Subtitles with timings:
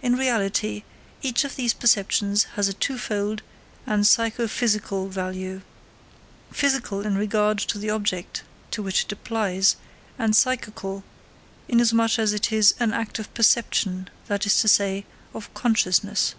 [0.00, 0.82] In reality,
[1.20, 3.42] each of these perceptions has a two fold
[3.86, 5.60] and psycho physical value
[6.50, 9.76] physical in regard to the object to which it applies,
[10.18, 11.04] and psychical
[11.68, 15.04] inasmuch as it is an act of perception, that is to say,
[15.34, 16.34] of consciousness.